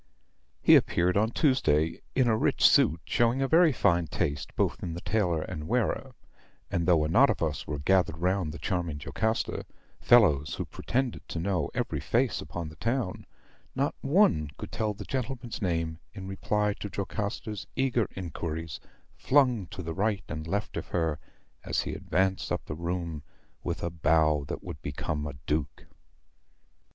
[0.63, 4.95] "He appeared on Tuesday, in a rich suit, showing a very fine taste both in
[4.95, 6.15] the tailor and wearer;
[6.71, 9.63] and though a knot of us were gathered round the charming Jocasta,
[9.99, 13.27] fellows who pretended to know every face upon the town,
[13.75, 18.79] not one could tell the gentleman's name in reply to Jocasta's eager inquiries,
[19.13, 21.19] flung to the right and left of her
[21.63, 23.21] as he advanced up the room
[23.63, 25.85] with a bow that would become a duke.